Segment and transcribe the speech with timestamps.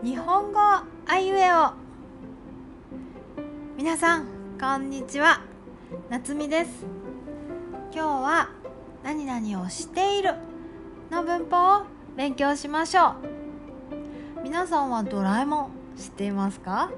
[0.00, 1.72] 日本語あいうえお。
[3.76, 4.26] 皆さん
[4.60, 5.40] こんにちは。
[6.08, 6.86] 夏美です。
[7.92, 8.48] 今日は
[9.02, 10.34] 何々をしている
[11.10, 11.82] の文法を
[12.16, 14.42] 勉強しましょう。
[14.44, 16.90] 皆さんはドラえもん知っていますか？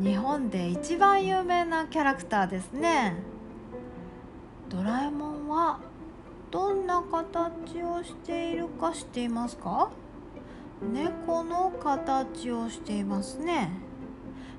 [0.00, 3.16] 日本で一番有名なキャラクターですね。
[4.68, 5.80] ドラえもんは
[6.52, 9.90] どんな形をしているか知っていますか？
[10.82, 13.70] 猫の形をしていますね。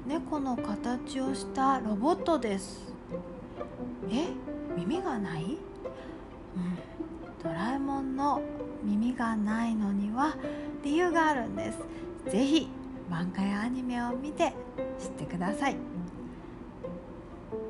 [0.06, 2.92] 猫の形をしたロボットです。
[4.10, 4.28] え
[4.76, 5.58] 耳がない、うん、
[7.44, 8.42] ドラえもんの
[8.84, 10.36] 耳がないのには
[10.84, 11.80] 理由があるんです。
[12.32, 12.70] ぜひ
[13.10, 14.54] 漫画やアニメを見て
[15.00, 15.76] 知ってください。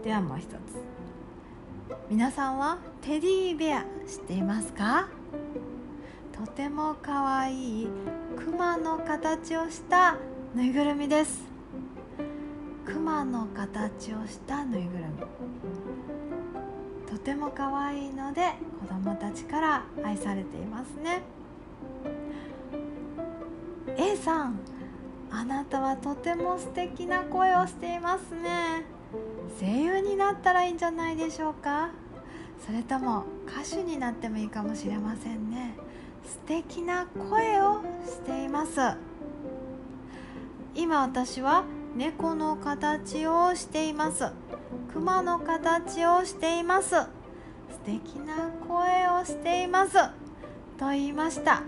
[0.04, 0.54] ではもう一つ。
[2.10, 5.10] 皆さんはテディベア知っていますか？
[6.38, 7.88] とてもかわいい
[8.38, 10.18] クマの形をした
[10.54, 11.42] ぬいぐるみです。
[12.86, 17.08] クマの形をしたぬいぐるみ。
[17.10, 21.24] とてもかわいいので子供たちから愛されていますね。
[23.98, 24.60] A さん
[25.32, 28.86] あなたはとても素敵な声をしていますね。
[29.60, 31.90] 声優になったらいいんじゃないでしょうか。
[32.64, 35.76] それとも歌手になってもいいかもしれませんね。
[36.28, 38.80] 素敵な声をしています。
[40.76, 41.64] 今私は
[41.96, 44.26] 猫の形をしています。
[44.94, 46.90] 熊の形をしています。
[46.90, 47.08] 素
[47.86, 49.94] 敵な声をしています。
[50.78, 51.64] と言いました。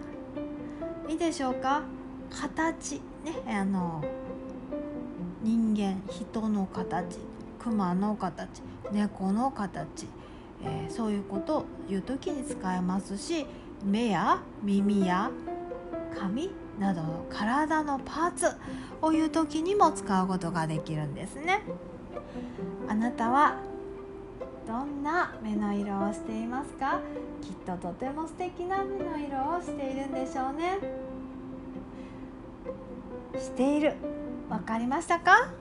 [1.08, 1.84] いいでしょうか？
[2.30, 3.02] 形。
[3.24, 4.04] ねあの
[5.42, 7.18] 人間人の形。
[7.60, 8.62] 熊の形。
[8.92, 10.08] 猫の形、
[10.64, 13.46] えー、そういうことを言う時に使えますし
[13.84, 15.32] 目や耳や
[16.18, 18.48] 髪などの体のパーツ
[19.02, 21.62] を言う時にも使うことができるんですね。
[22.88, 23.58] あなたは
[24.68, 27.00] どんな目の色をしていますか？
[27.42, 30.78] きっととても素敵な目の色をしているんでしょうね。
[33.38, 33.94] している。
[34.50, 35.52] わかりましたか？